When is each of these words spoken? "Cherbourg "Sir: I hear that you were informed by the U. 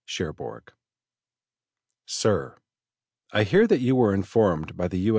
"Cherbourg 0.07 0.73
"Sir: 2.07 2.57
I 3.31 3.43
hear 3.43 3.67
that 3.67 3.81
you 3.81 3.95
were 3.95 4.15
informed 4.15 4.75
by 4.75 4.87
the 4.87 4.97
U. 4.97 5.09